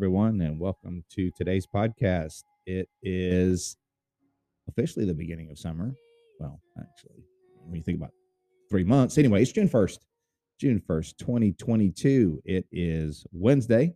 [0.00, 2.44] Everyone, and welcome to today's podcast.
[2.64, 3.76] It is
[4.66, 5.92] officially the beginning of summer.
[6.38, 7.22] Well, actually,
[7.66, 8.12] when you think about
[8.70, 9.98] three months, anyway, it's June 1st.
[10.58, 12.40] June 1st, 2022.
[12.46, 13.92] It is Wednesday,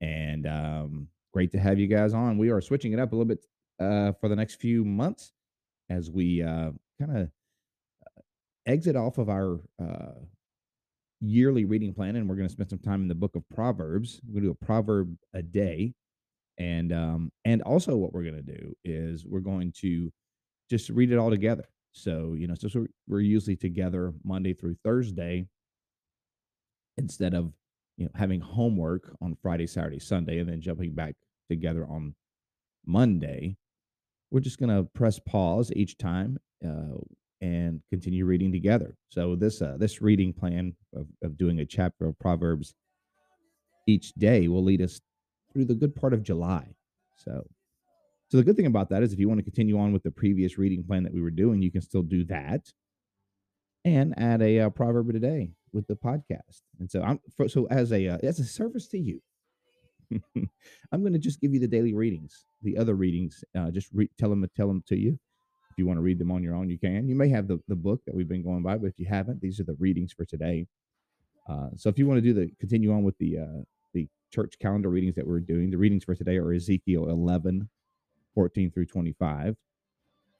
[0.00, 2.38] and um, great to have you guys on.
[2.38, 3.46] We are switching it up a little bit
[3.78, 5.32] uh, for the next few months
[5.88, 7.30] as we uh, kind of
[8.66, 10.14] exit off of our uh,
[11.20, 14.20] yearly reading plan, and we're going to spend some time in the book of Proverbs.
[14.26, 15.94] We're going to do a proverb a day,
[16.58, 20.12] and um, and also what we're going to do is we're going to
[20.70, 21.64] just read it all together.
[21.92, 25.46] So you know, so, we're usually together Monday through Thursday
[26.98, 27.52] instead of
[27.96, 31.14] you know having homework on Friday, Saturday, Sunday, and then jumping back
[31.48, 32.14] together on
[32.84, 33.56] Monday.
[34.30, 36.98] We're just going to press pause each time uh,
[37.40, 38.96] and continue reading together.
[39.08, 42.74] So this uh, this reading plan of, of doing a chapter of Proverbs
[43.86, 45.00] each day will lead us
[45.52, 46.66] through the good part of July.
[47.16, 47.46] So
[48.28, 50.10] so the good thing about that is if you want to continue on with the
[50.10, 52.72] previous reading plan that we were doing, you can still do that
[53.84, 56.62] and add a uh, proverb a day with the podcast.
[56.80, 59.20] And so I'm so as a uh, as a service to you,
[60.12, 62.46] I'm going to just give you the daily readings.
[62.62, 65.18] The other readings, uh, just re- tell them tell them to you
[65.76, 67.06] if you want to read them on your own, you can.
[67.06, 69.42] You may have the, the book that we've been going by, but if you haven't,
[69.42, 70.66] these are the readings for today.
[71.46, 74.54] Uh, so if you want to do the continue on with the uh, the church
[74.58, 77.68] calendar readings that we're doing, the readings for today are Ezekiel 11,
[78.34, 79.54] 14 through 25,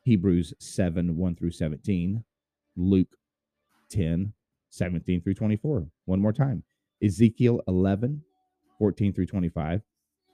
[0.04, 2.24] Hebrews 7, 1 through 17,
[2.74, 3.16] Luke
[3.90, 4.32] 10,
[4.70, 5.86] 17 through 24.
[6.06, 6.62] One more time.
[7.02, 8.22] Ezekiel 11,
[8.78, 9.82] 14 through 25,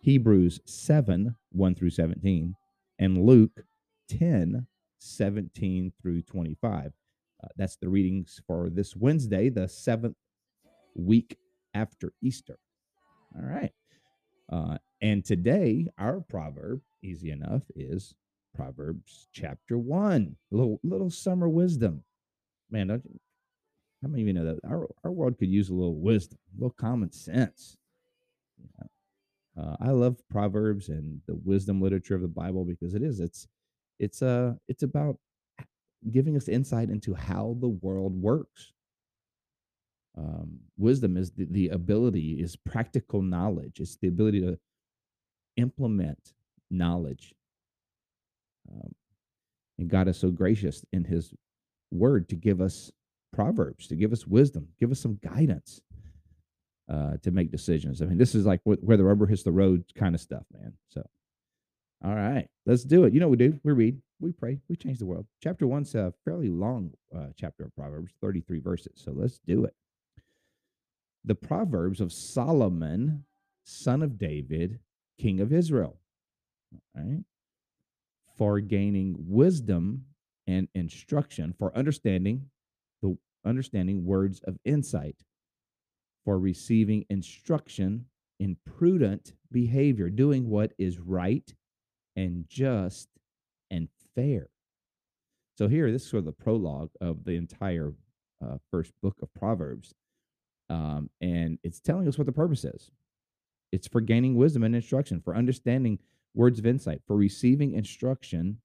[0.01, 2.55] Hebrews 7, 1 through 17,
[3.01, 3.65] and Luke
[4.09, 4.69] 10,
[5.03, 6.93] 17 through 25.
[7.43, 10.17] Uh, that's the readings for this Wednesday, the seventh
[10.95, 11.37] week
[11.75, 12.59] after Easter.
[13.37, 13.73] All right.
[14.51, 18.15] Uh, and today, our proverb, easy enough, is
[18.55, 20.37] Proverbs chapter one.
[20.53, 22.05] A little little summer wisdom.
[22.71, 23.19] Man, don't you,
[24.03, 26.61] how many of you know that our, our world could use a little wisdom, a
[26.61, 27.77] little common sense?
[29.59, 33.21] Uh, I love Proverbs and the wisdom literature of the Bible because it is.
[33.21, 33.47] It's
[33.99, 35.19] it's uh it's about
[36.11, 38.73] giving us insight into how the world works.
[40.19, 43.81] Um, wisdom is the, the ability, is practical knowledge.
[43.81, 44.59] It's the ability to
[45.57, 46.35] implement
[46.71, 47.35] knowledge.
[48.71, 48.95] Um,
[49.79, 51.33] and God is so gracious in His
[51.91, 52.91] Word to give us
[53.33, 55.81] proverbs, to give us wisdom, give us some guidance
[56.93, 58.03] uh, to make decisions.
[58.03, 60.75] I mean, this is like where the rubber hits the road kind of stuff, man.
[60.91, 61.07] So
[62.05, 63.15] all right, let's do it.
[63.15, 63.61] You know we do?
[63.63, 65.27] We read, we pray, we change the world.
[65.43, 68.93] Chapter one's a fairly long uh, chapter of Proverbs, 33 verses.
[68.97, 69.75] So let's do it.
[71.25, 73.25] The Proverbs of Solomon,
[73.65, 74.81] son of David,
[75.21, 75.99] king of Israel.
[76.97, 77.25] All right.
[78.37, 80.07] For gaining wisdom
[80.49, 82.47] and instruction, for understanding
[83.01, 85.23] the understanding words of insight,
[86.25, 88.07] for receiving instruction
[88.41, 91.55] in prudent behavior, doing what is right
[92.17, 93.09] and just
[93.71, 94.49] and fair.
[95.59, 97.93] So here, this is sort of the prologue of the entire
[98.45, 99.95] uh, first book of Proverbs,
[100.71, 102.91] um, and it's telling us what the purpose is.
[103.71, 105.99] It's for gaining wisdom and instruction, for understanding
[106.35, 108.59] words of insight, for receiving instruction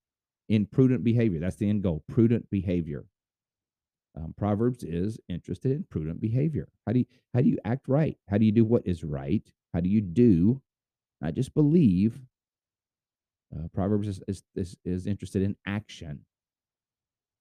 [0.49, 1.39] in prudent behavior.
[1.39, 3.05] That's the end goal: prudent behavior.
[4.15, 6.67] Um, Proverbs is interested in prudent behavior.
[6.85, 8.17] How do you how do you act right?
[8.29, 9.43] How do you do what is right?
[9.73, 10.61] How do you do,
[11.21, 12.19] not just believe,
[13.55, 16.25] uh, Proverbs is, is, is, is interested in action.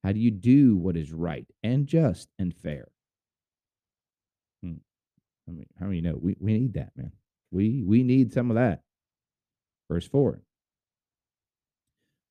[0.05, 2.89] How do you do what is right and just and fair?
[4.63, 4.75] Hmm.
[5.49, 7.13] I mean, how many know we, we need that, man?
[7.51, 8.83] We we need some of that.
[9.91, 10.43] Verse four.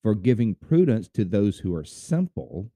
[0.03, 2.71] For giving prudence to those who are simple,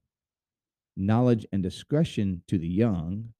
[0.96, 3.32] knowledge and discretion to the young,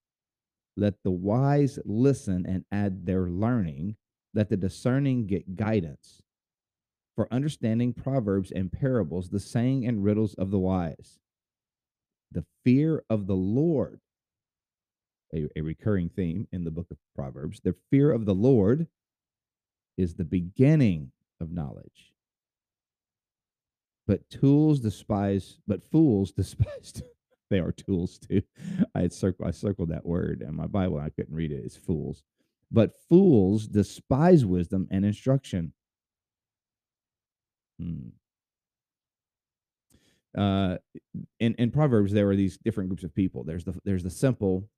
[0.77, 3.97] let the wise listen and add their learning,
[4.33, 6.23] let the discerning get guidance
[7.17, 11.19] for understanding proverbs and parables, the saying and riddles of the wise.
[12.33, 14.01] The fear of the Lord,
[15.35, 18.87] a, a recurring theme in the book of Proverbs, the fear of the Lord
[19.97, 22.13] is the beginning of knowledge.
[24.07, 27.03] But tools despise, but fools despise.
[27.51, 28.43] they are tools too.
[28.95, 30.99] I had circled, I circled that word in my Bible.
[30.99, 31.63] I couldn't read it.
[31.65, 32.23] It's fools.
[32.71, 35.73] But fools despise wisdom and instruction.
[37.81, 38.09] Hmm.
[40.37, 40.77] Uh,
[41.41, 43.43] in in Proverbs, there are these different groups of people.
[43.43, 44.69] There's the there's the simple,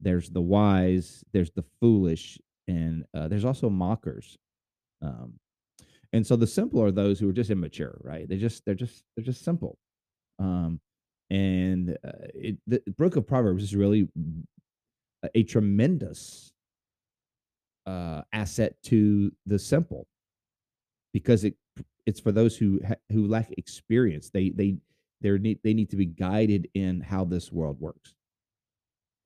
[0.00, 4.36] there's the wise, there's the foolish, and uh, there's also mockers.
[5.02, 5.34] Um,
[6.12, 8.28] and so the simple are those who are just immature, right?
[8.28, 9.78] They just they're just they're just simple.
[10.38, 10.80] Um,
[11.30, 14.08] and uh, it, the book of Proverbs is really
[15.22, 16.52] a, a tremendous
[17.86, 20.06] uh, asset to the simple
[21.12, 21.54] because it
[22.06, 24.30] it's for those who ha- who lack experience.
[24.30, 24.76] They they
[25.20, 28.14] they need they need to be guided in how this world works.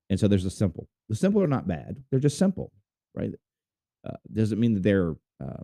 [0.09, 0.89] And so there's the simple.
[1.09, 2.73] The simple are not bad; they're just simple,
[3.15, 3.33] right?
[4.07, 5.63] Uh, doesn't mean that they're uh,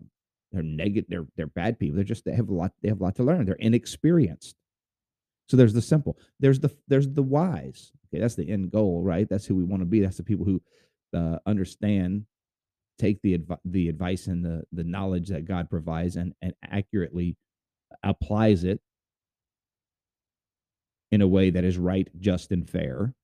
[0.53, 1.09] they're negative.
[1.09, 1.97] They're they're bad people.
[1.97, 2.73] They're just they have a lot.
[2.83, 3.45] They have a lot to learn.
[3.45, 4.57] They're inexperienced.
[5.49, 6.19] So there's the simple.
[6.41, 7.93] There's the there's the wise.
[8.09, 9.29] Okay, that's the end goal, right?
[9.29, 10.01] That's who we want to be.
[10.01, 10.61] That's the people who
[11.15, 12.27] uh, understand,
[12.99, 17.37] take the the advice and the the knowledge that God provides, and and accurately
[18.03, 18.81] applies it
[21.11, 23.15] in a way that is right, just, and fair.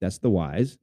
[0.00, 0.78] That's the wise.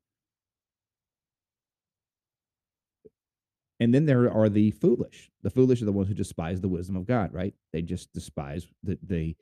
[3.80, 5.30] And then there are the foolish.
[5.44, 7.54] The foolish are the ones who despise the wisdom of God, right?
[7.74, 9.36] They just despise that they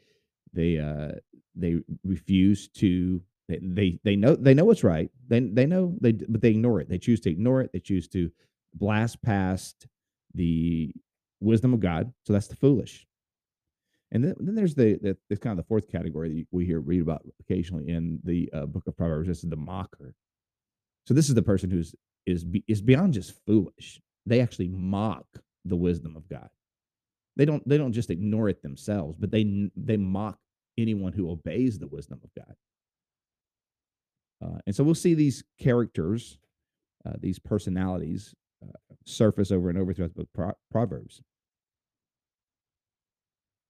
[0.54, 1.14] they uh
[1.56, 5.12] they refuse to they, they they know they know what's right.
[5.28, 6.90] They they know they but they ignore it.
[6.90, 7.72] They choose to ignore it.
[7.74, 8.32] They choose to
[8.74, 9.88] blast past
[10.34, 10.94] the
[11.40, 12.14] wisdom of God.
[12.26, 13.06] So that's the foolish.
[14.12, 16.80] And then, then there's the, the this kind of the fourth category that we hear
[16.80, 19.28] read about occasionally in the uh, book of Proverbs.
[19.28, 20.14] This is the mocker.
[21.08, 24.00] So this is the person who's is is beyond just foolish.
[24.26, 25.26] They actually mock
[25.66, 26.50] the wisdom of God.
[27.36, 30.38] They don't they don't just ignore it themselves, but they they mock
[30.78, 32.56] anyone who obeys the wisdom of God.
[34.44, 36.38] Uh, and so we'll see these characters,
[37.06, 38.36] uh, these personalities,
[39.06, 41.22] surface over and over throughout the Pro- Proverbs.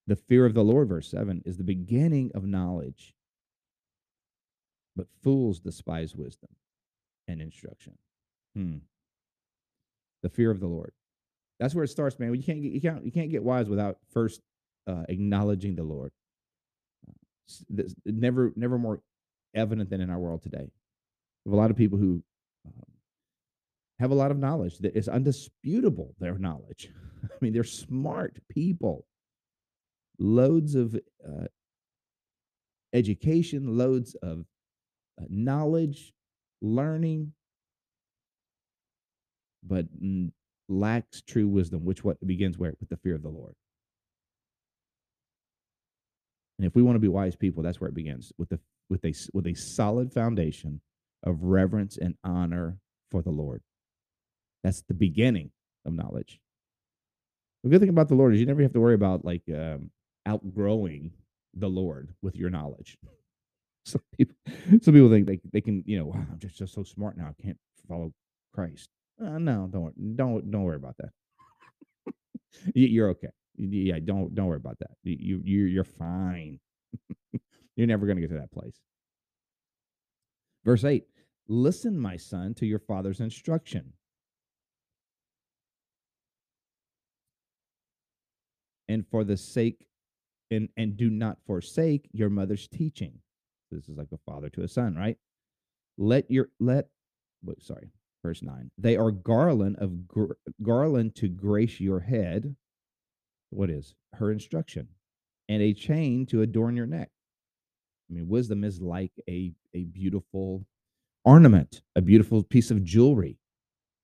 [0.06, 3.14] The fear of the Lord, verse 7, is the beginning of knowledge,
[4.96, 6.50] but fools despise wisdom
[7.28, 7.98] and instruction.
[8.56, 8.78] Hmm.
[10.22, 10.92] The fear of the Lord.
[11.60, 12.34] That's where it starts, man.
[12.34, 14.42] You can't get you can't you can't get wise without first
[14.88, 16.12] uh, acknowledging the Lord.
[17.78, 19.02] It's never never more
[19.54, 20.72] evident than in our world today.
[21.46, 22.24] We have a lot of people who
[22.66, 22.93] um,
[24.00, 26.16] have a lot of knowledge that is undisputable.
[26.20, 26.90] Their knowledge.
[27.24, 29.06] I mean, they're smart people.
[30.20, 30.96] Loads of
[31.28, 31.46] uh,
[32.94, 34.46] education, loads of
[35.20, 36.14] uh, knowledge,
[36.62, 37.34] learning,
[39.64, 39.86] but
[40.70, 43.56] lacks true wisdom, which what begins where with the fear of the Lord.
[46.58, 49.04] And if we want to be wise people, that's where it begins with the with
[49.06, 50.82] a with a solid foundation
[51.24, 52.78] of reverence and honor
[53.10, 53.62] for the Lord.
[54.64, 55.52] That's the beginning
[55.86, 56.40] of knowledge.
[57.64, 59.92] The good thing about the Lord is you never have to worry about like um,
[60.26, 61.12] outgrowing
[61.54, 62.98] the Lord with your knowledge.
[63.86, 64.36] Some people,
[64.82, 67.26] some people think they they can, you know, wow, I'm just, just so smart now.
[67.38, 68.14] I can't follow
[68.54, 68.88] Christ.
[69.22, 71.10] Uh, no, don't don't don't worry about that.
[72.74, 73.28] You're okay.
[73.58, 74.92] Yeah, don't don't worry about that.
[75.04, 76.62] You you you're fine.
[77.76, 78.80] you're never going to get to that place.
[80.64, 81.04] Verse 8.
[81.50, 83.92] Listen, my son, to your father's instruction.
[88.90, 89.86] And for the sake
[90.52, 93.20] and and do not forsake your mother's teaching.
[93.72, 95.18] This is like a father to a son, right?
[95.98, 96.88] Let your let
[97.60, 97.92] sorry,
[98.24, 98.72] verse 9.
[98.78, 102.56] They are garland of gr- garland to grace your head
[103.50, 104.88] what is her instruction
[105.50, 107.10] and a chain to adorn your neck
[108.10, 110.66] i mean wisdom is like a a beautiful
[111.26, 113.38] ornament a beautiful piece of jewelry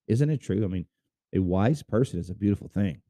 [0.07, 0.85] isn't it true i mean
[1.33, 3.01] a wise person is a beautiful thing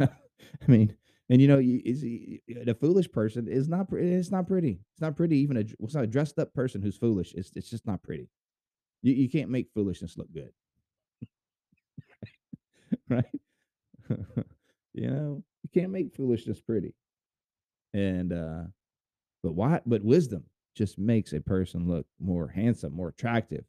[0.62, 0.94] i mean
[1.30, 4.80] and you know is a foolish person is not it's not pretty.
[4.92, 7.34] It's not pretty even a it's not a dressed up person who's foolish.
[7.34, 8.30] It's, it's just not pretty.
[9.02, 10.50] You, you can't make foolishness look good.
[13.08, 13.24] Right?
[14.94, 16.94] You know you can't make foolishness pretty.
[17.94, 18.62] And uh
[19.42, 23.64] but why but wisdom just makes a person look more handsome, more attractive,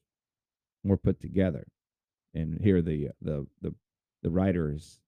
[0.84, 1.68] more put together.
[2.34, 3.76] And here the the the
[4.24, 5.00] the writer is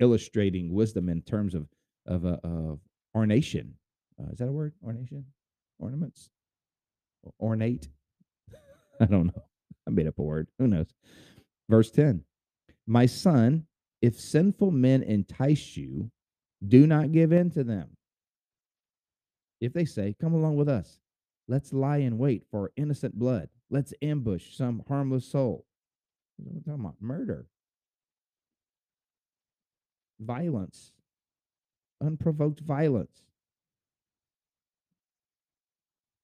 [0.00, 1.68] illustrating wisdom in terms of
[2.06, 2.80] of uh, of
[3.16, 3.72] ornation.
[4.20, 4.72] Uh, is that a word?
[4.84, 5.24] Ornation,
[5.78, 6.30] ornaments,
[7.40, 7.88] ornate.
[9.00, 9.42] I don't know.
[9.86, 10.48] I made up a word.
[10.58, 10.94] Who knows?
[11.68, 12.24] Verse ten.
[12.86, 13.66] My son,
[14.00, 16.10] if sinful men entice you,
[16.66, 17.96] do not give in to them.
[19.60, 21.00] If they say, Come along with us,
[21.48, 25.66] let's lie in wait for innocent blood, let's ambush some harmless soul.
[26.40, 26.96] Are talking about?
[27.00, 27.46] Murder,
[30.20, 30.92] violence,
[32.00, 33.22] unprovoked violence.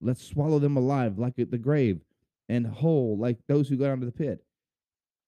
[0.00, 2.00] Let's swallow them alive like the grave
[2.48, 4.44] and whole like those who go down to the pit.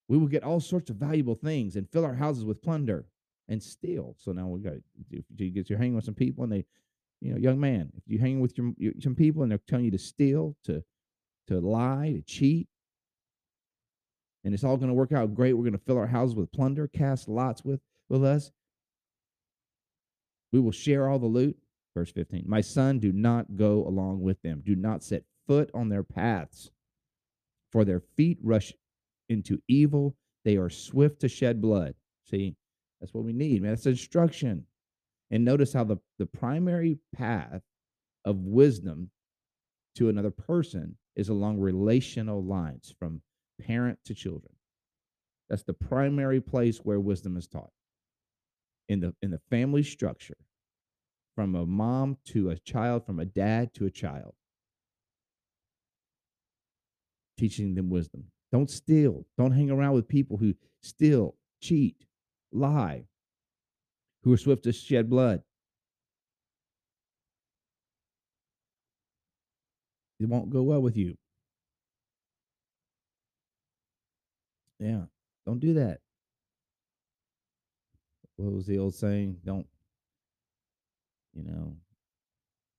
[0.08, 3.06] We will get all sorts of valuable things and fill our houses with plunder
[3.48, 4.16] and steal.
[4.18, 4.74] So now we got
[5.10, 6.64] if you get you're hanging with some people and they,
[7.20, 9.86] you know, young man, if you hang with your, your, some people and they're telling
[9.86, 10.82] you to steal, to
[11.46, 12.68] to lie, to cheat,
[14.44, 15.54] and it's all going to work out great.
[15.54, 18.50] We're going to fill our houses with plunder, cast lots with with us.
[20.52, 21.56] We will share all the loot.
[21.94, 22.44] Verse 15.
[22.46, 24.62] My son, do not go along with them.
[24.64, 26.70] Do not set foot on their paths,
[27.70, 28.72] for their feet rush
[29.28, 30.16] into evil.
[30.44, 31.94] They are swift to shed blood.
[32.28, 32.56] See,
[33.00, 33.72] that's what we need, man.
[33.72, 34.66] That's instruction.
[35.30, 37.62] And notice how the, the primary path
[38.24, 39.10] of wisdom
[39.96, 43.22] to another person is along relational lines from
[43.60, 44.54] parent to children.
[45.48, 47.70] That's the primary place where wisdom is taught.
[48.88, 50.36] In the in the family structure,
[51.34, 54.34] from a mom to a child, from a dad to a child.
[57.38, 58.24] Teaching them wisdom.
[58.52, 59.26] Don't steal.
[59.36, 62.04] Don't hang around with people who steal, cheat,
[62.52, 63.06] lie,
[64.22, 65.42] who are swift to shed blood.
[70.20, 71.16] It won't go well with you.
[74.78, 75.04] Yeah,
[75.46, 76.00] don't do that.
[78.44, 79.38] What was the old saying?
[79.42, 79.66] Don't,
[81.32, 81.76] you know,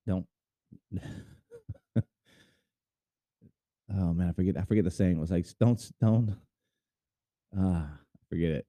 [0.05, 0.27] don't.
[3.91, 4.57] oh man, I forget.
[4.57, 5.17] I forget the saying.
[5.17, 6.37] It was like, don't, don't.
[7.57, 7.87] Ah,
[8.29, 8.67] forget it.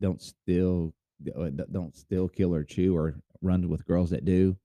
[0.00, 0.94] Don't steal.
[1.36, 4.56] Uh, don't steal, kill, or chew, or run with girls that do.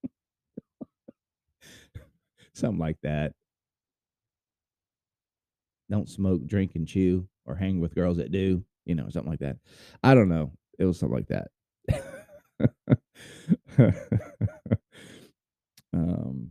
[2.54, 3.32] Something like that.
[5.90, 8.64] Don't smoke, drink, and chew, or hang with girls that do.
[8.84, 9.56] You know, something like that.
[10.02, 10.52] I don't know.
[10.78, 11.48] It was something like that.
[15.92, 16.50] um,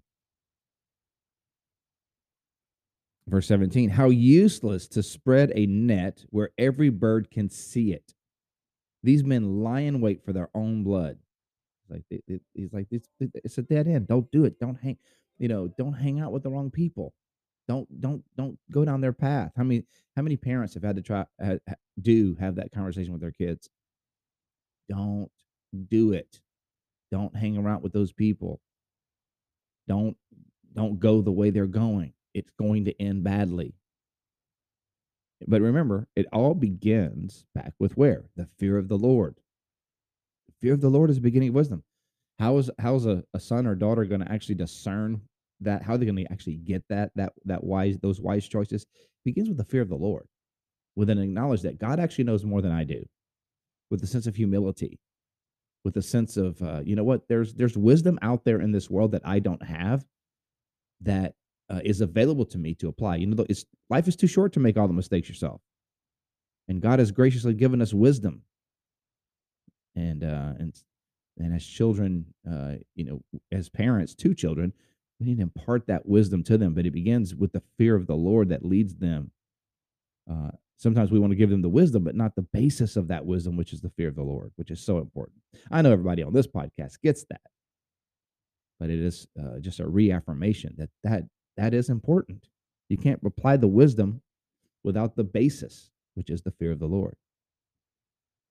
[3.27, 8.13] verse 17 How useless to spread a net where every bird can see it.
[9.03, 11.17] These men lie in wait for their own blood.
[11.89, 12.03] Like
[12.53, 14.07] he's like it's, it's a dead end.
[14.07, 14.59] Don't do it.
[14.59, 14.97] Don't hang.
[15.37, 17.13] You know, don't hang out with the wrong people.
[17.67, 19.53] Don't don't don't go down their path.
[19.55, 19.83] How many
[20.15, 21.25] how many parents have had to try
[22.01, 23.69] do have that conversation with their kids?
[24.89, 25.31] Don't
[25.87, 26.41] do it.
[27.11, 28.59] Don't hang around with those people.
[29.87, 30.17] Don't
[30.73, 32.13] don't go the way they're going.
[32.33, 33.75] It's going to end badly.
[35.47, 38.25] But remember, it all begins back with where?
[38.35, 39.35] The fear of the Lord.
[40.47, 41.83] The fear of the Lord is the beginning of wisdom.
[42.39, 45.21] How is how is a, a son or daughter going to actually discern
[45.63, 45.83] that?
[45.83, 48.85] How they're going to actually get that that that wise those wise choices?
[49.25, 50.27] Begins with the fear of the Lord,
[50.95, 53.05] with an acknowledge that God actually knows more than I do,
[53.89, 54.99] with a sense of humility,
[55.83, 58.89] with a sense of uh, you know what there's there's wisdom out there in this
[58.89, 60.05] world that I don't have
[61.01, 61.35] that
[61.69, 63.17] uh, is available to me to apply.
[63.17, 65.61] You know, it's life is too short to make all the mistakes yourself,
[66.67, 68.43] and God has graciously given us wisdom.
[69.95, 70.73] And uh, and
[71.37, 74.73] and as children, uh, you know, as parents to children,
[75.23, 76.73] we need to impart that wisdom to them.
[76.73, 79.31] But it begins with the fear of the Lord that leads them.
[80.29, 83.25] Uh, sometimes we want to give them the wisdom, but not the basis of that
[83.25, 85.39] wisdom, which is the fear of the Lord, which is so important.
[85.71, 87.41] I know everybody on this podcast gets that,
[88.79, 91.23] but it is uh, just a reaffirmation that that
[91.57, 92.47] that is important.
[92.89, 94.21] You can't apply the wisdom
[94.83, 97.15] without the basis, which is the fear of the Lord,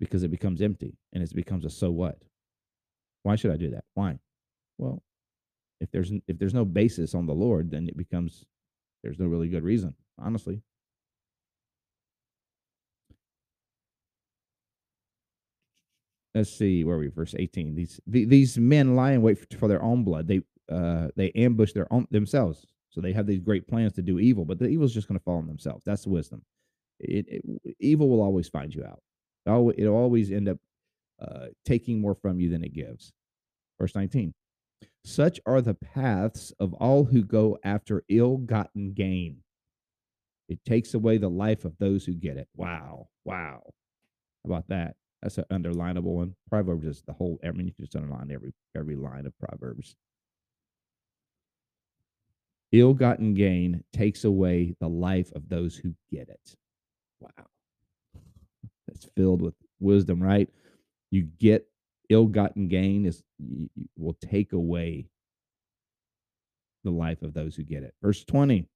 [0.01, 2.19] because it becomes empty and it becomes a so what.
[3.25, 3.85] Why should I do that?
[3.95, 4.19] Why?
[4.79, 5.03] Well,
[5.83, 8.45] if there's if there's no basis on the Lord, then it becomes
[9.03, 10.63] there's no really good reason, honestly.
[16.35, 17.75] Let's see where we verse 18.
[17.75, 20.29] These these men lie in wait for, their own blood.
[20.29, 22.65] They uh they ambush their own themselves.
[22.91, 25.19] So they have these great plans to do evil, but the evil is just going
[25.19, 25.83] to fall on themselves.
[25.85, 26.43] That's the wisdom.
[27.01, 29.01] It, it, evil will always find you out.
[29.47, 30.59] It'll always end up
[31.21, 33.13] uh, taking more from you than it gives.
[33.81, 34.35] Verse 19.
[35.05, 39.39] Such are the paths of all who go after ill gotten gain.
[40.49, 42.49] It takes away the life of those who get it.
[42.57, 43.09] Wow.
[43.25, 43.63] Wow.
[44.45, 44.97] How about that?
[45.23, 46.35] That's an underlinable one.
[46.49, 47.39] Proverbs is the whole.
[47.45, 49.95] I mean, you can just underline every every line of Proverbs.
[52.73, 56.57] Ill-gotten gain takes away the life of those who get it.
[57.21, 57.47] Wow,
[58.89, 60.49] that's filled with wisdom, right?
[61.11, 61.69] You get
[62.13, 63.23] ill-gotten gain is
[63.97, 65.07] will take away
[66.85, 67.95] the life of those who get it.
[68.03, 68.67] Verse twenty.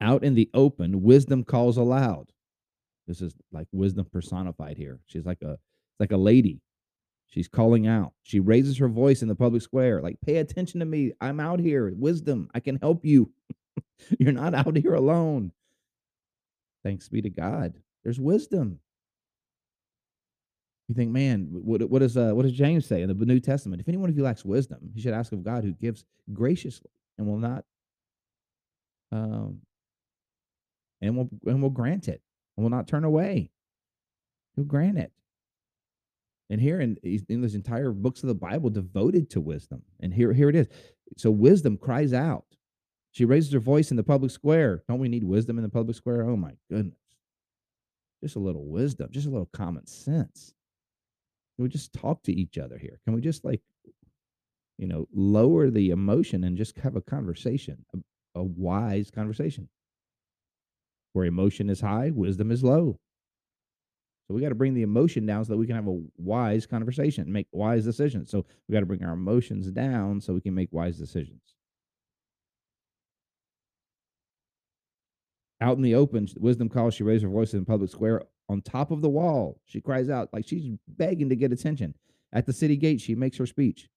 [0.00, 2.30] Out in the open, wisdom calls aloud.
[3.06, 5.00] This is like wisdom personified here.
[5.06, 5.58] She's like a
[5.98, 6.60] like a lady.
[7.28, 8.12] She's calling out.
[8.22, 11.12] She raises her voice in the public square, like, pay attention to me.
[11.20, 11.92] I'm out here.
[11.94, 12.48] Wisdom.
[12.54, 13.30] I can help you.
[14.18, 15.52] You're not out here alone.
[16.84, 17.74] Thanks be to God.
[18.04, 18.78] There's wisdom.
[20.88, 23.80] You think, man, what what does uh, what does James say in the New Testament?
[23.80, 27.26] If anyone of you lacks wisdom, he should ask of God, who gives graciously and
[27.26, 27.64] will not,
[29.10, 29.60] um,
[31.00, 32.22] and will and will grant it
[32.56, 33.50] and will not turn away.
[34.54, 35.12] He'll grant it.
[36.48, 39.82] And here in, in these entire books of the Bible devoted to wisdom.
[40.00, 40.68] And here, here it is.
[41.16, 42.44] So wisdom cries out.
[43.10, 44.82] She raises her voice in the public square.
[44.88, 46.22] Don't we need wisdom in the public square?
[46.22, 46.98] Oh my goodness.
[48.22, 50.54] Just a little wisdom, just a little common sense.
[51.56, 53.00] Can we just talk to each other here?
[53.04, 53.62] Can we just like,
[54.78, 59.68] you know, lower the emotion and just have a conversation, a, a wise conversation?
[61.14, 62.98] Where emotion is high, wisdom is low.
[64.28, 66.66] So we got to bring the emotion down so that we can have a wise
[66.66, 68.30] conversation, make wise decisions.
[68.30, 71.55] So we got to bring our emotions down so we can make wise decisions.
[75.60, 76.94] Out in the open, wisdom calls.
[76.94, 79.58] She raised her voice in the public square on top of the wall.
[79.64, 81.94] She cries out like she's begging to get attention.
[82.32, 83.88] At the city gate, she makes her speech.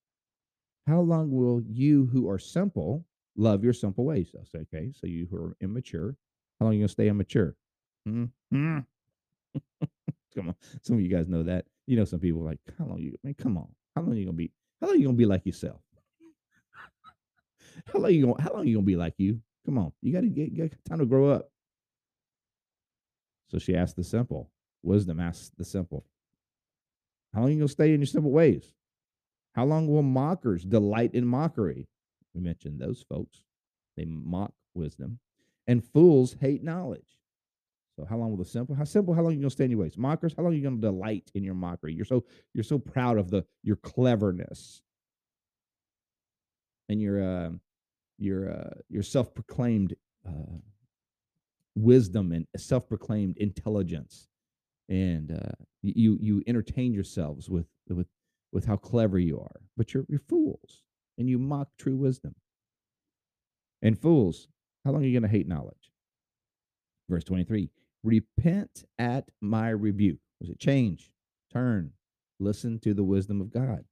[0.88, 4.36] How long will you who are simple love your simple ways?
[4.40, 6.16] I say, okay, so you who are immature,
[6.60, 7.56] how long are you gonna stay immature?
[8.08, 8.80] Mm-hmm.
[10.36, 11.66] come on, some of you guys know that.
[11.88, 13.14] You know, some people like, how long you?
[13.24, 14.52] I mean, come on, how long you gonna be?
[14.82, 15.82] How long you gonna be like yourself?
[17.94, 18.42] how long you gonna?
[18.42, 19.42] How long you gonna be like you?
[19.66, 21.52] Come on, you got to get, get time to grow up.
[23.50, 24.52] So she asked the simple.
[24.84, 26.06] Wisdom asks the simple.
[27.34, 28.74] How long you gonna stay in your simple ways?
[29.54, 31.88] How long will mockers delight in mockery?
[32.34, 33.44] We mentioned those folks.
[33.98, 35.20] They mock wisdom
[35.68, 37.18] and fools hate knowledge.
[37.96, 38.76] So how long will the simple?
[38.76, 39.14] How simple?
[39.14, 39.98] How long you gonna stay in your ways?
[39.98, 41.94] Mockers, how long you gonna delight in your mockery?
[41.94, 44.82] You're so you're so proud of the your cleverness
[46.88, 47.50] and your uh,
[48.20, 49.96] your uh, your self-proclaimed
[50.28, 50.58] uh,
[51.76, 54.28] wisdom and self-proclaimed intelligence,
[54.90, 58.08] and uh, you you entertain yourselves with with
[58.52, 60.84] with how clever you are, but you're you're fools
[61.18, 62.34] and you mock true wisdom.
[63.82, 64.48] And fools,
[64.84, 65.92] how long are you going to hate knowledge?
[67.10, 67.70] Verse 23
[68.04, 70.20] Repent at my rebuke.
[70.40, 71.12] Was it change?
[71.52, 71.92] Turn.
[72.40, 73.84] Listen to the wisdom of God.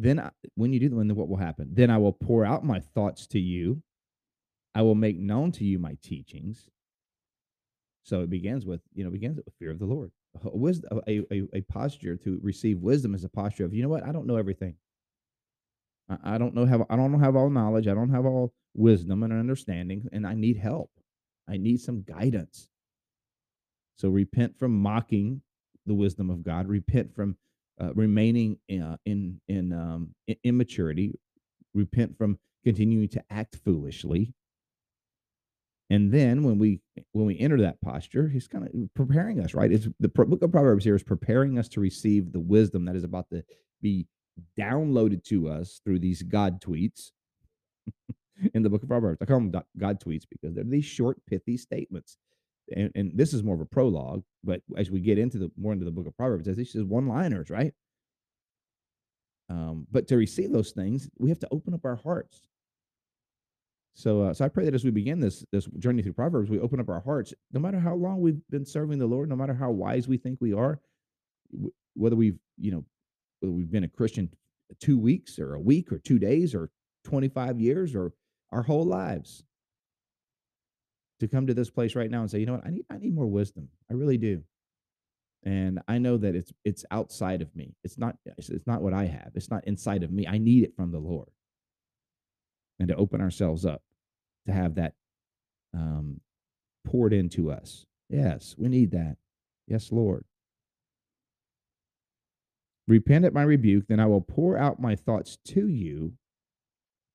[0.00, 1.68] Then, I, when you do, then what will happen?
[1.72, 3.82] Then I will pour out my thoughts to you.
[4.74, 6.70] I will make known to you my teachings.
[8.02, 10.10] So it begins with, you know, begins with fear of the Lord.
[10.42, 13.90] A, wisdom, a, a, a posture to receive wisdom is a posture of, you know
[13.90, 14.06] what?
[14.06, 14.76] I don't know everything.
[16.08, 17.86] I, I don't know have I don't have all knowledge.
[17.86, 20.90] I don't have all wisdom and understanding, and I need help.
[21.46, 22.70] I need some guidance.
[23.96, 25.42] So repent from mocking
[25.84, 26.68] the wisdom of God.
[26.68, 27.36] Repent from
[27.80, 30.14] uh, remaining uh, in in um,
[30.44, 31.18] immaturity.
[31.74, 34.34] Repent from continuing to act foolishly.
[35.88, 36.80] And then when we
[37.12, 39.72] when we enter that posture, he's kind of preparing us, right?
[39.72, 43.04] It's the book of Proverbs here is preparing us to receive the wisdom that is
[43.04, 43.42] about to
[43.82, 44.06] be
[44.58, 47.10] downloaded to us through these God tweets
[48.54, 49.18] in the book of Proverbs.
[49.20, 52.16] I call them God tweets because they're these short, pithy statements.
[52.74, 55.72] And, and this is more of a prologue, but as we get into the more
[55.72, 57.72] into the book of Proverbs, as these one liners, right?
[59.48, 62.42] Um, but to receive those things, we have to open up our hearts.
[63.94, 66.60] So, uh, so I pray that as we begin this this journey through Proverbs, we
[66.60, 67.34] open up our hearts.
[67.52, 70.38] No matter how long we've been serving the Lord, no matter how wise we think
[70.40, 70.80] we are,
[71.94, 72.84] whether we've you know
[73.40, 74.30] whether we've been a Christian
[74.78, 76.70] two weeks or a week or two days or
[77.04, 78.12] 25 years or
[78.52, 79.42] our whole lives
[81.20, 82.98] to come to this place right now and say, you know what, I need I
[82.98, 83.68] need more wisdom.
[83.90, 84.42] I really do.
[85.44, 87.74] And I know that it's it's outside of me.
[87.84, 89.32] It's not it's not what I have.
[89.34, 90.26] It's not inside of me.
[90.26, 91.28] I need it from the Lord.
[92.78, 93.82] And to open ourselves up
[94.46, 94.94] to have that
[95.74, 96.20] um,
[96.84, 97.86] poured into us.
[98.08, 99.16] Yes, we need that.
[99.66, 100.24] Yes, Lord.
[102.88, 106.14] Repent at my rebuke, then I will pour out my thoughts to you.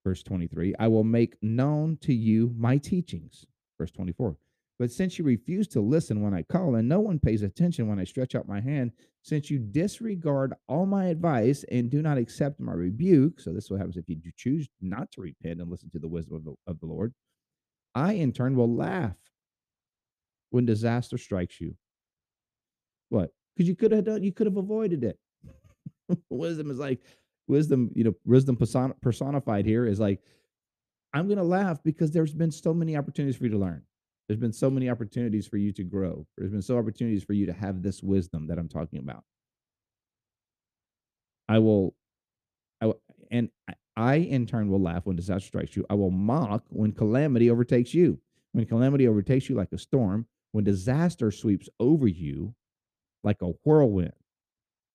[0.06, 3.46] Verse 23 I will make known to you my teachings.
[3.78, 4.38] Verse 24
[4.80, 8.00] But since you refuse to listen when I call, and no one pays attention when
[8.00, 12.60] I stretch out my hand, since you disregard all my advice and do not accept
[12.60, 15.90] my rebuke, so this is what happens if you choose not to repent and listen
[15.92, 17.14] to the wisdom of the, of the Lord,
[17.94, 19.16] I in turn will laugh
[20.50, 21.76] when disaster strikes you.
[23.10, 23.32] What?
[23.56, 25.20] Because you could have done, you could have avoided it.
[26.30, 27.00] wisdom is like
[27.48, 28.58] wisdom, you know, wisdom
[29.02, 30.22] personified here is like,
[31.16, 33.82] I'm going to laugh because there's been so many opportunities for you to learn.
[34.28, 36.28] There's been so many opportunities for you to grow.
[36.38, 39.24] There's been so opportunities for you to have this wisdom that I'm talking about.
[41.48, 41.96] I will,
[42.82, 43.02] I will,
[43.32, 43.50] and
[43.96, 45.86] I in turn will laugh when disaster strikes you.
[45.90, 48.20] I will mock when calamity overtakes you.
[48.52, 52.56] When calamity overtakes you like a storm, when disaster sweeps over you
[53.24, 54.14] like a whirlwind,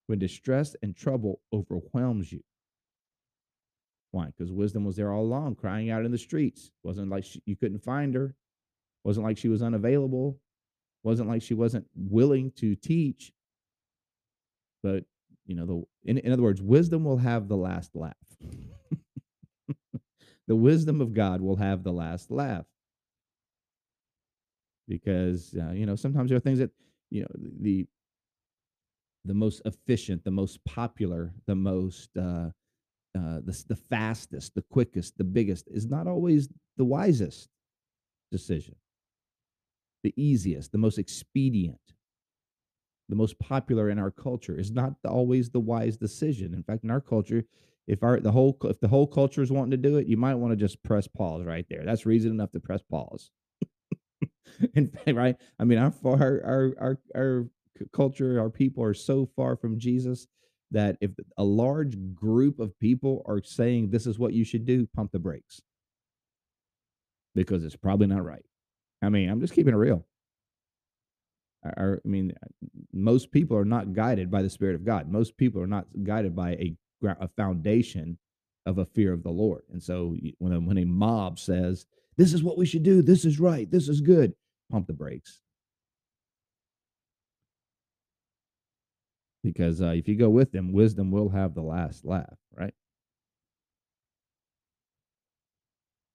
[0.07, 2.43] when distress and trouble overwhelms you.
[4.13, 4.27] Why?
[4.27, 6.71] Because wisdom was there all along, crying out in the streets.
[6.83, 8.35] Wasn't like she, you couldn't find her.
[9.05, 10.39] Wasn't like she was unavailable.
[11.03, 13.33] Wasn't like she wasn't willing to teach.
[14.83, 15.05] But
[15.47, 18.15] you know, the in, in other words, wisdom will have the last laugh.
[20.49, 22.67] the wisdom of God will have the last laugh.
[24.89, 26.71] Because uh, you know, sometimes there are things that
[27.11, 27.29] you know
[27.61, 27.87] the
[29.25, 32.51] the most efficient, the most popular, the most uh,
[33.17, 37.49] uh, the the fastest, the quickest, the biggest is not always the wisest
[38.31, 38.77] decision
[40.03, 41.81] the easiest, the most expedient,
[43.09, 46.55] the most popular in our culture is not always the wise decision.
[46.55, 47.45] In fact, in our culture,
[47.87, 50.37] if our the whole if the whole culture is wanting to do it, you might
[50.37, 51.83] want to just press pause right there.
[51.85, 53.31] That's reason enough to press pause.
[54.75, 55.37] in fact, right?
[55.59, 57.47] I mean, our our our our
[57.93, 60.29] culture, our people are so far from Jesus
[60.71, 64.87] that if a large group of people are saying this is what you should do,
[64.95, 65.63] pump the brakes
[67.35, 68.45] because it's probably not right.
[69.03, 70.05] I mean, I'm just keeping it real.
[71.65, 72.47] I, I mean, uh,
[72.93, 75.11] most people are not guided by the Spirit of God.
[75.11, 78.19] Most people are not guided by a, a foundation
[78.67, 79.63] of a fear of the Lord.
[79.73, 83.25] And so when a, when a mob says, this is what we should do, this
[83.25, 84.35] is right, this is good,
[84.71, 85.41] pump the brakes.
[89.43, 92.75] Because uh, if you go with them, wisdom will have the last laugh, right?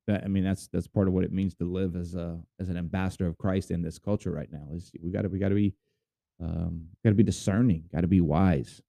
[0.08, 2.70] that I mean that's that's part of what it means to live as a as
[2.70, 4.68] an ambassador of Christ in this culture right now.
[4.74, 5.74] Is we got to we got to be
[6.42, 8.82] um, got to be discerning, got to be wise,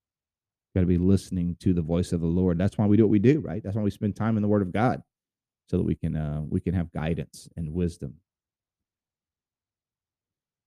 [0.75, 2.59] got to be listening to the voice of the Lord.
[2.59, 3.63] That's why we do what we do, right?
[3.63, 5.03] That's why we spend time in the Word of God,
[5.69, 8.17] so that we can uh, we can have guidance and wisdom.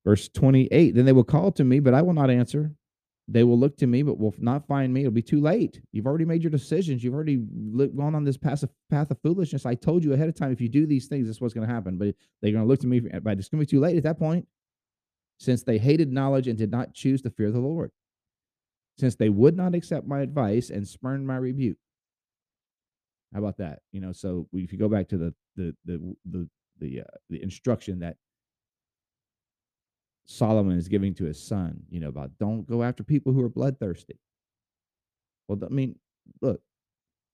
[0.06, 0.96] Verse twenty eight.
[0.96, 2.74] Then they will call to me, but I will not answer.
[3.32, 5.02] They will look to me, but will not find me.
[5.02, 5.82] It'll be too late.
[5.92, 7.04] You've already made your decisions.
[7.04, 9.68] You've already gone on this path of, path of foolishness.
[9.68, 11.68] I told you ahead of time if you do these things, this is what's going
[11.68, 12.00] to happen.
[12.00, 14.04] But they're going to look to me, but it's going to be too late at
[14.04, 14.48] that point.
[15.38, 17.92] Since they hated knowledge and did not choose to fear the Lord,
[18.98, 21.78] since they would not accept my advice and spurned my rebuke.
[23.32, 23.80] How about that?
[23.92, 27.44] You know, so if you go back to the the the the the, uh, the
[27.44, 28.18] instruction that
[30.32, 33.50] Solomon is giving to his son, you know, about don't go after people who are
[33.50, 34.20] bloodthirsty.
[35.48, 35.96] Well, I mean,
[36.40, 36.62] look,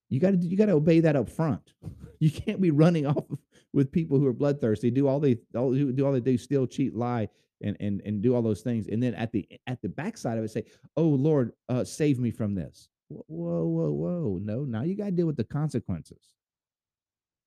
[0.09, 1.73] you got to you got to obey that up front.
[2.21, 3.25] You can't be running off
[3.73, 6.95] with people who are bloodthirsty, do all they all do all they do, steal, cheat,
[6.95, 7.27] lie,
[7.61, 10.43] and and and do all those things, and then at the at the backside of
[10.45, 10.63] it say,
[10.95, 14.39] "Oh Lord, uh, save me from this." Whoa, whoa, whoa!
[14.41, 16.23] No, now you got to deal with the consequences.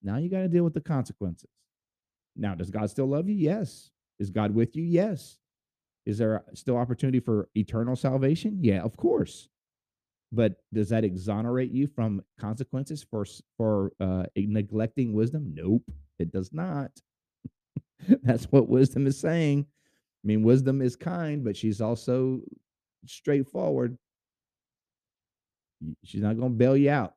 [0.03, 1.51] Now you got to deal with the consequences.
[2.37, 3.35] Now, does God still love you?
[3.35, 3.91] Yes.
[4.19, 4.83] Is God with you?
[4.83, 5.39] Yes.
[6.07, 8.59] Is there still opportunity for eternal salvation?
[8.63, 9.49] Yeah, of course.
[10.33, 13.25] But does that exonerate you from consequences for
[13.57, 15.53] for uh, neglecting wisdom?
[15.55, 15.85] Nope,
[16.19, 16.91] it does not.
[18.23, 19.67] That's what wisdom is saying.
[20.25, 22.41] I mean, wisdom is kind, but she's also
[23.07, 23.97] straightforward.
[26.05, 27.15] She's not going to bail you out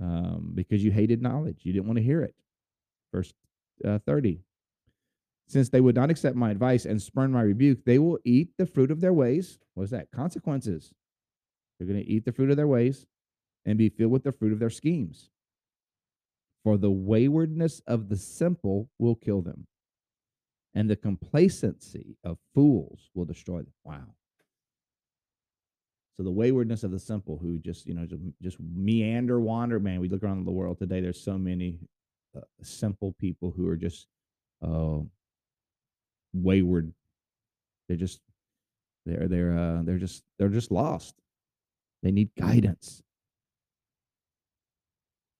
[0.00, 1.60] um, because you hated knowledge.
[1.62, 2.34] You didn't want to hear it.
[3.12, 3.32] Verse
[3.84, 4.40] uh, 30.
[5.46, 8.66] Since they would not accept my advice and spurn my rebuke, they will eat the
[8.66, 9.58] fruit of their ways.
[9.74, 10.10] What is that?
[10.10, 10.92] Consequences.
[11.78, 13.06] They're going to eat the fruit of their ways
[13.64, 15.30] and be filled with the fruit of their schemes.
[16.62, 19.66] For the waywardness of the simple will kill them,
[20.74, 23.74] and the complacency of fools will destroy them.
[23.84, 24.14] Wow.
[26.16, 29.80] So the waywardness of the simple who just, you know, just, just meander, wander.
[29.80, 31.80] Man, we look around the world today, there's so many
[32.36, 34.06] uh, simple people who are just
[34.62, 34.98] uh,
[36.32, 36.92] wayward.
[37.88, 38.20] They're just
[39.06, 41.14] they're they're uh, they're just they're just lost.
[42.02, 43.02] They need guidance.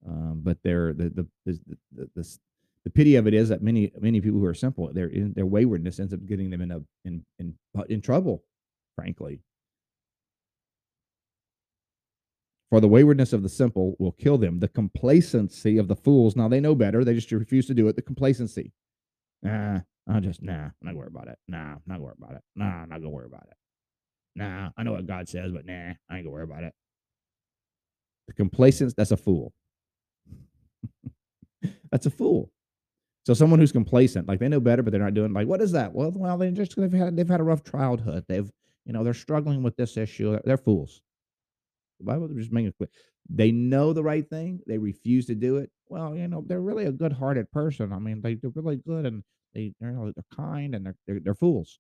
[0.07, 1.61] Um, but they're the the, the
[1.92, 2.38] the the
[2.85, 5.98] The pity of it is that many many people who are simple, their their waywardness
[5.98, 7.54] ends up getting them in a in in
[7.88, 8.44] in trouble,
[8.94, 9.40] frankly.
[12.75, 14.59] For the waywardness of the simple will kill them.
[14.59, 17.95] The complacency of the fools, now they know better, they just refuse to do it.
[17.95, 18.73] The complacency.
[19.45, 21.39] Nah, I just nah, I'm not gonna worry about it.
[21.47, 22.43] Nah, I'm not gonna worry about it.
[22.57, 23.57] Nah, I'm not gonna worry about it.
[24.35, 26.75] Nah, I know what God says, but nah, I ain't gonna worry about it.
[28.27, 29.53] The complacence, that's a fool.
[31.93, 32.51] that's a fool.
[33.25, 35.71] So someone who's complacent, like they know better, but they're not doing like what is
[35.71, 35.95] that?
[35.95, 38.25] Well, well, they just they've had they've had a rough childhood.
[38.29, 38.51] They've
[38.85, 40.37] you know they're struggling with this issue.
[40.45, 41.03] They're fools.
[42.05, 42.90] Bible just making it clear.
[43.29, 44.61] They know the right thing.
[44.67, 45.71] They refuse to do it.
[45.88, 47.93] Well, you know they're really a good-hearted person.
[47.93, 49.23] I mean, they, they're really good and
[49.55, 51.79] they know they're kind and they're they're, they're fools.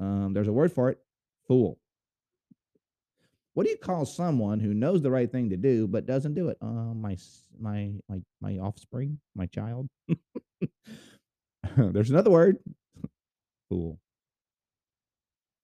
[0.00, 0.98] Um, there's a word for it,
[1.46, 1.78] fool.
[3.54, 6.48] What do you call someone who knows the right thing to do but doesn't do
[6.48, 6.58] it?
[6.60, 7.16] Uh, my
[7.58, 9.88] my my my offspring, my child.
[11.76, 12.58] There's another word,
[13.68, 14.00] fool.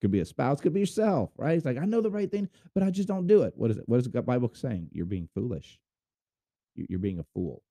[0.00, 1.56] Could be a spouse, could be yourself, right?
[1.56, 3.52] It's like I know the right thing, but I just don't do it.
[3.56, 3.84] What is it?
[3.86, 4.88] What is the Bible saying?
[4.92, 5.78] You're being foolish.
[6.74, 7.62] You're being a fool.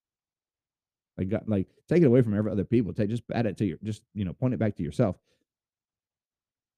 [1.18, 2.94] Like, like take it away from every other people.
[2.94, 5.15] Take just add it to your, just you know, point it back to yourself.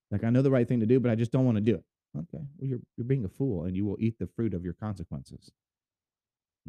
[0.10, 1.76] Like I know the right thing to do, but I just don't want to do
[1.76, 1.84] it.
[2.18, 4.74] Okay, well you're you're being a fool, and you will eat the fruit of your
[4.74, 5.52] consequences.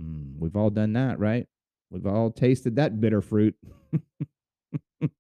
[0.00, 1.46] Mm, we've all done that, right?
[1.90, 3.54] We've all tasted that bitter fruit.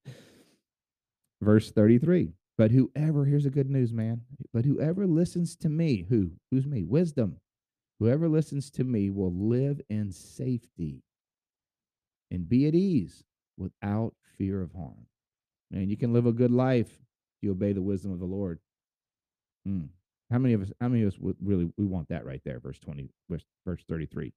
[1.42, 2.32] Verse 33.
[2.58, 4.22] But whoever, here's the good news, man.
[4.52, 6.32] But whoever listens to me, who?
[6.50, 6.84] Who's me?
[6.84, 7.38] Wisdom.
[7.98, 11.02] Whoever listens to me will live in safety
[12.30, 13.24] and be at ease
[13.56, 15.06] without fear of harm.
[15.70, 18.58] Man, you can live a good life if you obey the wisdom of the Lord.
[19.66, 19.88] Mm.
[20.30, 20.72] How many of us?
[20.80, 22.58] How many of us would really we want that right there?
[22.58, 24.32] Verse twenty, verse, verse thirty-three.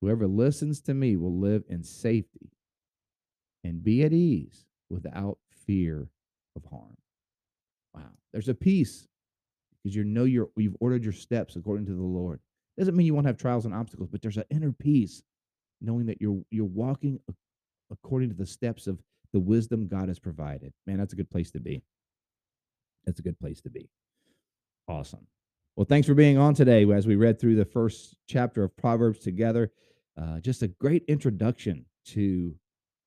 [0.00, 2.50] Whoever listens to me will live in safety
[3.62, 6.08] and be at ease without fear
[6.54, 6.96] of harm.
[7.96, 9.06] Wow, there's a peace
[9.82, 12.40] because you know you're you've ordered your steps according to the Lord.
[12.78, 15.22] Doesn't mean you won't have trials and obstacles, but there's an inner peace
[15.80, 17.18] knowing that you're you're walking
[17.90, 19.00] according to the steps of
[19.32, 20.72] the wisdom God has provided.
[20.86, 21.82] Man, that's a good place to be.
[23.04, 23.88] That's a good place to be.
[24.88, 25.26] Awesome.
[25.76, 29.18] Well, thanks for being on today as we read through the first chapter of Proverbs
[29.18, 29.70] together.
[30.20, 32.54] Uh, just a great introduction to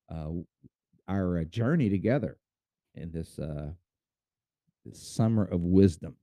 [0.08, 0.28] uh,
[1.08, 2.38] our uh, journey together
[2.94, 3.70] in this, uh,
[4.84, 6.16] this summer of wisdom.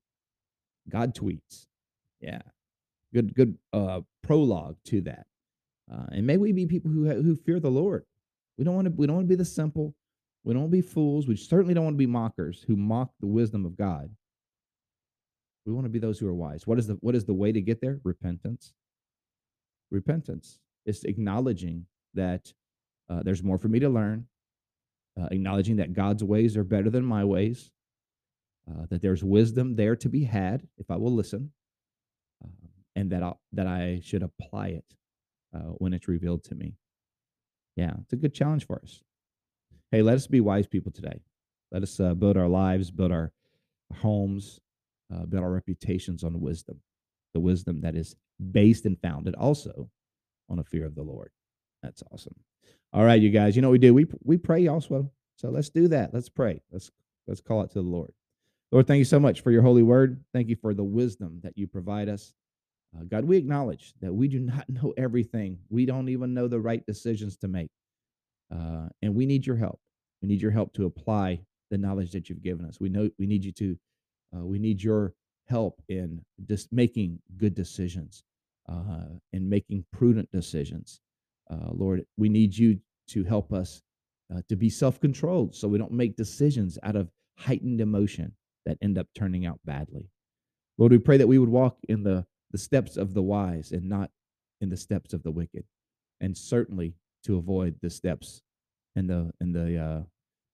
[0.90, 1.68] God tweets.
[2.20, 2.42] Yeah.
[3.14, 5.26] Good, good uh, prologue to that.
[5.92, 8.04] Uh, and may we be people who, who fear the Lord.
[8.58, 9.96] We don't want to, we don't want to be the simple.
[10.44, 11.28] We don't want to be fools.
[11.28, 14.10] We certainly don't want to be mockers who mock the wisdom of God.
[15.66, 16.66] We want to be those who are wise.
[16.66, 18.00] What is the what is the way to get there?
[18.04, 18.74] Repentance.
[19.92, 20.60] Repentance.
[20.86, 22.54] It's acknowledging that
[23.10, 24.26] uh, there's more for me to learn,
[25.20, 27.72] uh, acknowledging that God's ways are better than my ways,
[28.70, 31.52] uh, that there's wisdom there to be had if I will listen,
[32.44, 32.52] um,
[32.96, 34.86] and that I that I should apply it
[35.56, 36.76] uh, when it's revealed to me.
[37.76, 39.04] Yeah, it's a good challenge for us.
[39.92, 41.22] Hey, let us be wise people today.
[41.72, 43.32] Let us uh, build our lives, build our
[44.02, 44.60] homes,
[45.14, 46.82] uh, build our reputations on wisdom,
[47.34, 48.16] the wisdom that is
[48.52, 49.90] based and founded also
[50.50, 51.30] on a fear of the Lord.
[51.84, 52.36] That's awesome.
[52.94, 53.56] All right, you guys.
[53.56, 53.94] You know what we do?
[53.94, 55.12] We we pray also.
[55.38, 56.14] So let's do that.
[56.14, 56.62] Let's pray.
[56.72, 56.92] Let's
[57.28, 58.12] let's call it to the Lord.
[58.72, 60.24] Lord, thank you so much for your holy word.
[60.34, 62.34] Thank you for the wisdom that you provide us.
[62.96, 65.60] Uh, God, we acknowledge that we do not know everything.
[65.70, 67.70] We don't even know the right decisions to make.
[68.54, 69.80] Uh, and we need your help.
[70.22, 72.80] We need your help to apply the knowledge that you've given us.
[72.80, 73.78] We know we need you to
[74.36, 75.14] uh, we need your
[75.46, 78.24] help in just making good decisions
[78.70, 81.00] uh, and making prudent decisions.
[81.50, 83.82] Uh, Lord, we need you to help us
[84.34, 88.34] uh, to be self controlled so we don't make decisions out of heightened emotion
[88.68, 90.10] that end up turning out badly.
[90.78, 93.88] Lord, we pray that we would walk in the, the steps of the wise and
[93.90, 94.12] not
[94.60, 95.64] in the steps of the wicked,
[96.20, 98.42] and certainly to avoid the steps
[98.96, 100.02] and the and the uh,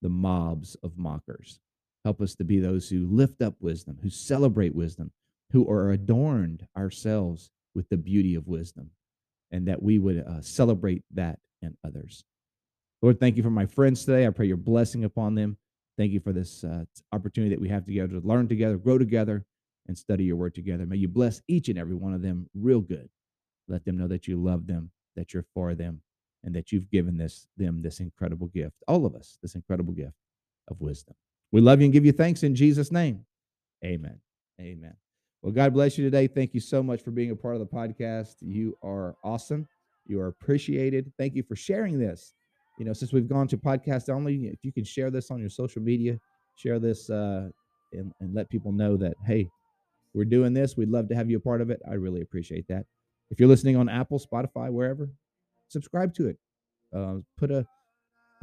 [0.02, 1.60] the mobs of mockers.
[2.04, 5.12] Help us to be those who lift up wisdom, who celebrate wisdom,
[5.52, 8.92] who are adorned ourselves with the beauty of wisdom,
[9.52, 12.24] and that we would uh, celebrate that in others.
[13.02, 14.28] Lord, thank you for my friends today.
[14.28, 15.58] I pray your blessing upon them.
[15.98, 19.46] Thank you for this uh, opportunity that we have together to learn together, grow together,
[19.88, 20.86] and study your word together.
[20.86, 23.10] May you bless each and every one of them real good.
[23.68, 26.02] Let them know that you love them, that you're for them,
[26.44, 30.16] and that you've given this them this incredible gift, all of us, this incredible gift
[30.68, 31.16] of wisdom.
[31.52, 33.26] We love you and give you thanks in Jesus' name.
[33.86, 34.20] Amen.
[34.60, 34.96] Amen.
[35.42, 36.28] Well, God bless you today.
[36.28, 38.36] Thank you so much for being a part of the podcast.
[38.42, 39.68] You are awesome.
[40.06, 41.12] You are appreciated.
[41.18, 42.34] Thank you for sharing this.
[42.80, 45.50] You know, since we've gone to podcast only, if you can share this on your
[45.50, 46.20] social media,
[46.56, 47.50] share this uh,
[47.92, 49.50] and, and let people know that, hey,
[50.14, 50.76] we're doing this.
[50.78, 51.82] We'd love to have you a part of it.
[51.90, 52.86] I really appreciate that.
[53.30, 55.10] If you're listening on Apple, Spotify, wherever,
[55.68, 56.38] subscribe to it.
[56.96, 57.66] Uh, put a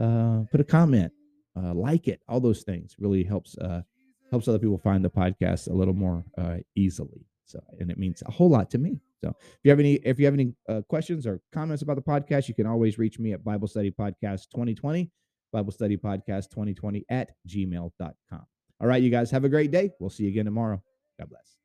[0.00, 1.12] uh, put a comment,
[1.56, 2.20] uh, like it.
[2.28, 3.82] All those things really helps uh,
[4.30, 7.26] helps other people find the podcast a little more uh, easily.
[7.50, 9.00] So, and it means a whole lot to me.
[9.22, 12.02] So, if you have any if you have any uh, questions or comments about the
[12.02, 15.10] podcast, you can always reach me at Bible Study Podcast 2020,
[15.52, 18.46] Bible Study Podcast 2020 at gmail.com.
[18.80, 19.90] All right, you guys have a great day.
[19.98, 20.82] We'll see you again tomorrow.
[21.18, 21.56] God bless.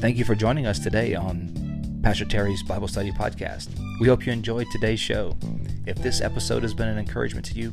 [0.00, 3.68] Thank you for joining us today on Pastor Terry's Bible Study Podcast.
[4.00, 5.36] We hope you enjoyed today's show.
[5.86, 7.72] If this episode has been an encouragement to you,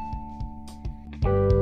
[1.21, 1.60] Bye.